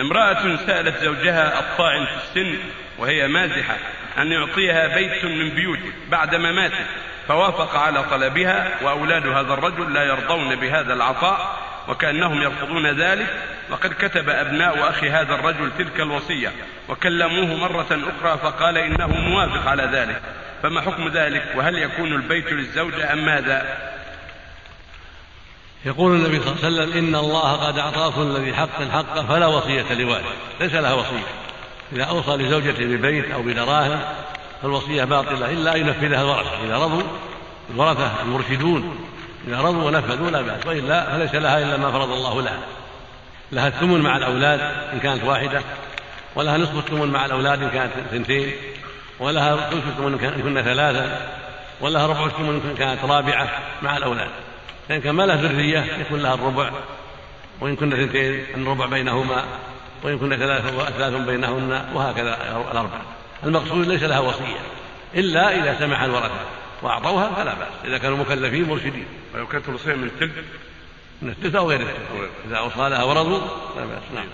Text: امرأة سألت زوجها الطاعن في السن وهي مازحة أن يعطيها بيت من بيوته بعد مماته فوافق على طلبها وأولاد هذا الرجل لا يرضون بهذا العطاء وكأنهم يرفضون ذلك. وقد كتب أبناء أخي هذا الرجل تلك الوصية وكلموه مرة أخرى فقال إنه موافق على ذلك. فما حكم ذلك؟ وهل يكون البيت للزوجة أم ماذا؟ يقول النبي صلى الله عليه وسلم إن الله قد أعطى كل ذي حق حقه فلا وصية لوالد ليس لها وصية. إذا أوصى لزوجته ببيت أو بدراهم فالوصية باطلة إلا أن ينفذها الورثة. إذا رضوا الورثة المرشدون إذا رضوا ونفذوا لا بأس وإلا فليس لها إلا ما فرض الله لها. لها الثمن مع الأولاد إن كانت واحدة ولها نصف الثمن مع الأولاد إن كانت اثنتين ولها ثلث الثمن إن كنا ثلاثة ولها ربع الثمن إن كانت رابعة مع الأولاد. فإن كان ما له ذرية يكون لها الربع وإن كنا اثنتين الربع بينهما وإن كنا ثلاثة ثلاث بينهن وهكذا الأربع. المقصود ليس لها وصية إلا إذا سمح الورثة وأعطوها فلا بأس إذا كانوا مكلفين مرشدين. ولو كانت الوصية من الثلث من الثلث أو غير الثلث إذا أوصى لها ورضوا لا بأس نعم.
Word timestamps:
امرأة 0.00 0.56
سألت 0.56 0.96
زوجها 0.96 1.58
الطاعن 1.60 2.06
في 2.06 2.12
السن 2.14 2.58
وهي 2.98 3.28
مازحة 3.28 3.76
أن 4.18 4.32
يعطيها 4.32 4.86
بيت 4.86 5.24
من 5.24 5.48
بيوته 5.50 5.92
بعد 6.10 6.34
مماته 6.34 6.86
فوافق 7.28 7.76
على 7.76 8.02
طلبها 8.02 8.70
وأولاد 8.82 9.26
هذا 9.26 9.54
الرجل 9.54 9.94
لا 9.94 10.02
يرضون 10.02 10.56
بهذا 10.56 10.92
العطاء 10.92 11.58
وكأنهم 11.88 12.42
يرفضون 12.42 12.86
ذلك. 12.86 13.26
وقد 13.70 13.92
كتب 13.92 14.28
أبناء 14.28 14.90
أخي 14.90 15.10
هذا 15.10 15.34
الرجل 15.34 15.70
تلك 15.78 16.00
الوصية 16.00 16.52
وكلموه 16.88 17.56
مرة 17.56 17.86
أخرى 17.90 18.38
فقال 18.38 18.78
إنه 18.78 19.06
موافق 19.06 19.68
على 19.68 19.82
ذلك. 19.82 20.22
فما 20.62 20.80
حكم 20.80 21.08
ذلك؟ 21.08 21.42
وهل 21.54 21.78
يكون 21.78 22.12
البيت 22.12 22.52
للزوجة 22.52 23.12
أم 23.12 23.24
ماذا؟ 23.24 23.93
يقول 25.86 26.12
النبي 26.12 26.40
صلى 26.40 26.52
الله 26.52 26.64
عليه 26.64 26.76
وسلم 26.76 26.98
إن 26.98 27.14
الله 27.14 27.52
قد 27.52 27.78
أعطى 27.78 28.12
كل 28.16 28.40
ذي 28.40 28.54
حق 28.54 28.82
حقه 28.92 29.26
فلا 29.26 29.46
وصية 29.46 29.92
لوالد 29.92 30.24
ليس 30.60 30.74
لها 30.74 30.94
وصية. 30.94 31.26
إذا 31.92 32.04
أوصى 32.04 32.30
لزوجته 32.30 32.84
ببيت 32.84 33.30
أو 33.30 33.42
بدراهم 33.42 34.00
فالوصية 34.62 35.04
باطلة 35.04 35.50
إلا 35.50 35.76
أن 35.76 35.80
ينفذها 35.80 36.22
الورثة. 36.22 36.64
إذا 36.64 36.76
رضوا 36.76 37.02
الورثة 37.74 38.22
المرشدون 38.22 38.96
إذا 39.48 39.60
رضوا 39.60 39.82
ونفذوا 39.82 40.30
لا 40.30 40.42
بأس 40.42 40.66
وإلا 40.66 41.16
فليس 41.16 41.34
لها 41.34 41.58
إلا 41.58 41.76
ما 41.76 41.92
فرض 41.92 42.10
الله 42.10 42.42
لها. 42.42 42.58
لها 43.52 43.68
الثمن 43.68 44.00
مع 44.00 44.16
الأولاد 44.16 44.60
إن 44.92 44.98
كانت 44.98 45.24
واحدة 45.24 45.62
ولها 46.34 46.58
نصف 46.58 46.76
الثمن 46.76 47.08
مع 47.08 47.26
الأولاد 47.26 47.62
إن 47.62 47.70
كانت 47.70 47.92
اثنتين 47.96 48.52
ولها 49.20 49.56
ثلث 49.56 49.86
الثمن 49.86 50.24
إن 50.24 50.42
كنا 50.42 50.62
ثلاثة 50.62 51.16
ولها 51.80 52.06
ربع 52.06 52.26
الثمن 52.26 52.60
إن 52.70 52.74
كانت 52.78 53.04
رابعة 53.04 53.48
مع 53.82 53.96
الأولاد. 53.96 54.30
فإن 54.88 55.00
كان 55.00 55.14
ما 55.14 55.22
له 55.22 55.34
ذرية 55.34 55.84
يكون 56.00 56.20
لها 56.20 56.34
الربع 56.34 56.70
وإن 57.60 57.76
كنا 57.76 57.94
اثنتين 57.94 58.44
الربع 58.54 58.86
بينهما 58.86 59.44
وإن 60.02 60.18
كنا 60.18 60.36
ثلاثة 60.36 60.90
ثلاث 60.90 61.26
بينهن 61.26 61.90
وهكذا 61.94 62.34
الأربع. 62.70 63.00
المقصود 63.44 63.86
ليس 63.88 64.02
لها 64.02 64.20
وصية 64.20 64.60
إلا 65.14 65.58
إذا 65.58 65.78
سمح 65.78 66.02
الورثة 66.02 66.46
وأعطوها 66.82 67.34
فلا 67.34 67.54
بأس 67.54 67.68
إذا 67.84 67.98
كانوا 67.98 68.16
مكلفين 68.16 68.68
مرشدين. 68.68 69.06
ولو 69.34 69.46
كانت 69.46 69.68
الوصية 69.68 69.94
من 69.94 70.04
الثلث 70.04 70.44
من 71.22 71.30
الثلث 71.30 71.54
أو 71.54 71.68
غير 71.68 71.80
الثلث 71.80 72.30
إذا 72.48 72.56
أوصى 72.56 72.88
لها 72.88 73.02
ورضوا 73.02 73.40
لا 73.76 73.84
بأس 73.84 74.02
نعم. 74.14 74.26